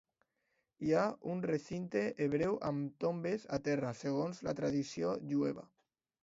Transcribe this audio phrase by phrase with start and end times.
[0.85, 1.03] Hi ha
[1.33, 5.69] un recinte hebreu amb tombes a terra, segons la tradició jueva.